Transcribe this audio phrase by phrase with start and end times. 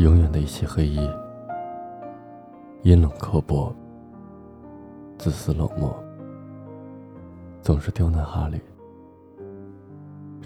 [0.00, 0.98] 永远的一袭黑衣，
[2.84, 3.70] 阴冷刻薄，
[5.18, 5.94] 自私冷漠，
[7.60, 8.58] 总是刁难哈利，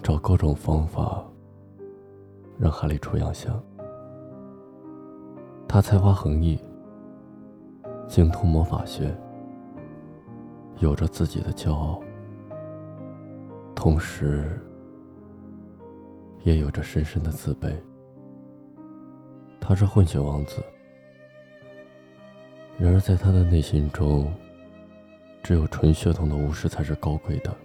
[0.02, 1.24] 找各种方法
[2.58, 3.62] 让哈利出洋相。
[5.68, 6.58] 他才华横溢，
[8.08, 9.16] 精通魔法学，
[10.78, 12.02] 有着自己的骄傲，
[13.72, 14.60] 同时
[16.42, 17.72] 也有着深深的自卑。
[19.66, 20.62] 他是混血王子，
[22.78, 24.30] 然而在他的内心中，
[25.42, 27.56] 只有纯血统的巫师才是高贵的。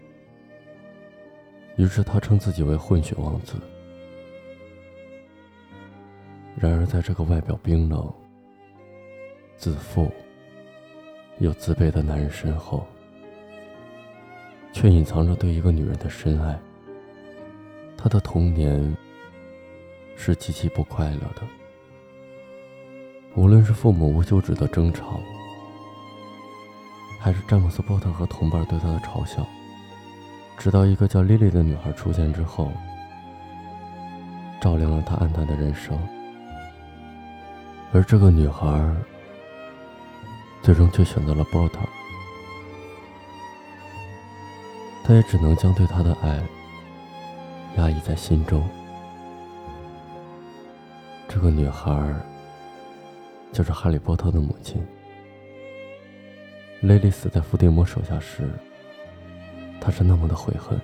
[1.76, 3.55] 于是他称自己为混血王子。
[6.55, 8.09] 然而，在这个外表冰冷、
[9.57, 10.09] 自负
[11.40, 12.88] 又自卑的男人身后，
[14.71, 16.57] 却隐藏着对一个女人的深爱。
[17.98, 18.95] 他的童年
[20.16, 21.41] 是极其不快乐的。
[23.35, 25.20] 无论是父母无休止的争吵，
[27.20, 29.46] 还是詹姆斯·波特和同伴对他的嘲笑，
[30.58, 32.72] 直到一个叫莉莉的女孩出现之后，
[34.60, 35.98] 照亮了他暗淡的人生。
[37.94, 38.94] 而这个女孩，
[40.62, 41.80] 最终却选择了波特，
[45.05, 46.41] 他也只能将对她的爱
[47.77, 48.68] 压抑在心中。
[51.27, 52.13] 这个女孩。
[53.51, 54.81] 就是哈利波特的母亲。
[56.81, 58.49] 雷利死在伏地魔手下时，
[59.81, 60.79] 他是那么的悔恨。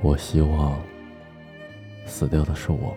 [0.00, 0.80] 我希望
[2.06, 2.96] 死掉的是我。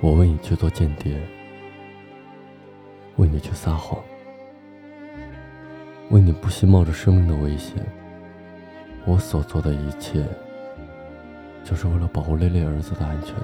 [0.00, 1.20] 我为你去做间谍，
[3.16, 4.02] 为你去撒谎，
[6.08, 7.76] 为你不惜冒着生命的危险。
[9.04, 10.26] 我所做的一切，
[11.62, 13.34] 就是为了保护雷雷儿子的安全。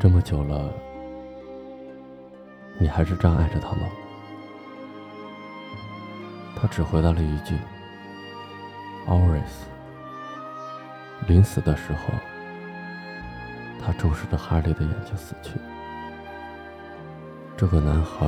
[0.00, 0.72] 这么久了，
[2.78, 3.86] 你还是这样爱着他吗？
[6.56, 7.54] 他只回答了一句
[9.06, 9.68] ：“Always。”
[11.28, 12.14] 临死的时候，
[13.84, 15.50] 他注视着哈利的眼睛死去。
[17.54, 18.26] 这个男孩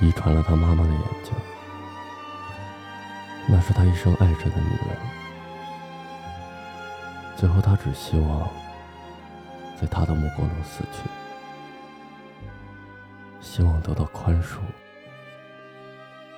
[0.00, 1.32] 遗传了他妈妈的眼睛，
[3.46, 4.96] 那是他一生爱着的女人。
[7.36, 8.50] 最后，他只希望。
[9.82, 11.08] 在他的目光中死去，
[13.40, 14.58] 希望得到宽恕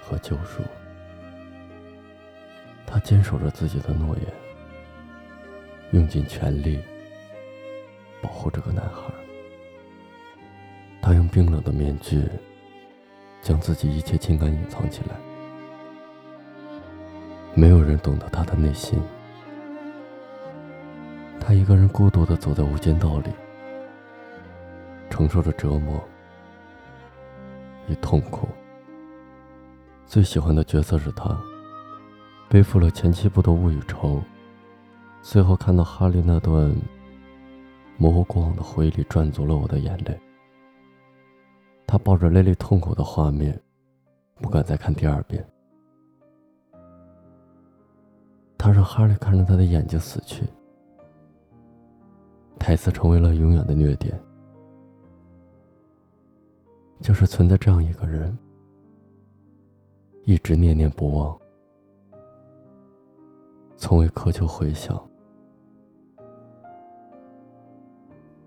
[0.00, 0.62] 和救赎。
[2.86, 4.24] 他坚守着自己的诺言，
[5.90, 6.82] 用尽全力
[8.22, 9.12] 保护这个男孩。
[11.02, 12.26] 他用冰冷的面具
[13.42, 15.16] 将自己一切情感隐藏起来，
[17.52, 18.98] 没有人懂得他的内心。
[21.46, 23.30] 他一个人孤独的走在无间道里，
[25.10, 26.02] 承受着折磨
[27.86, 28.48] 与痛苦。
[30.06, 31.38] 最喜欢的角色是他，
[32.48, 34.22] 背负了前七部的物与仇，
[35.20, 36.74] 最后看到哈利那段
[37.98, 40.18] 模糊过往的回忆里，赚足了我的眼泪。
[41.86, 43.60] 他抱着蕾蕾痛苦的画面，
[44.40, 45.46] 不敢再看第二遍。
[48.56, 50.42] 他让哈利看着他的眼睛死去。
[52.64, 54.18] 台词成为了永远的虐点，
[56.98, 58.34] 就是存在这样一个人，
[60.24, 61.38] 一直念念不忘，
[63.76, 64.98] 从未苛求回响。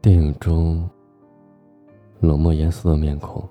[0.02, 0.90] 电影中，
[2.20, 3.48] 冷漠严肃的面孔，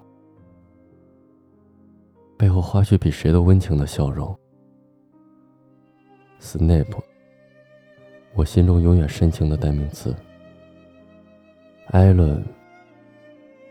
[2.37, 4.37] 背后花絮比谁都温情的笑容。
[6.41, 7.01] 斯内普，
[8.35, 10.13] 我心中永远深情的代名词。
[11.93, 12.45] 艾伦，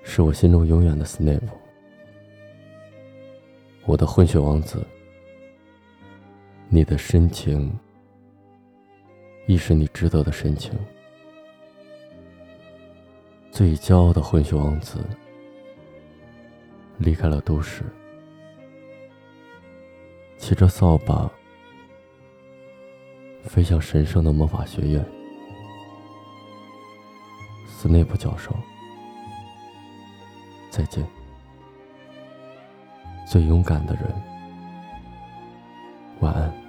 [0.01, 1.47] 是我心中永远的斯内普，
[3.85, 4.85] 我的混血王子。
[6.69, 7.77] 你的深情，
[9.47, 10.71] 亦是你值得的深情。
[13.51, 14.99] 最骄傲的混血王子，
[16.97, 17.83] 离开了都市，
[20.37, 21.29] 骑着扫把，
[23.43, 25.05] 飞向神圣的魔法学院。
[27.87, 28.55] 内部教授
[30.69, 31.05] 再见。
[33.25, 34.03] 最勇敢的人
[36.19, 36.64] 晚安。